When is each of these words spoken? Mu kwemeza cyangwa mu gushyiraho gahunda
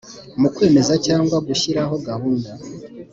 Mu 0.39 0.47
kwemeza 0.55 0.93
cyangwa 1.05 1.35
mu 1.39 1.43
gushyiraho 1.47 1.95
gahunda 2.07 2.49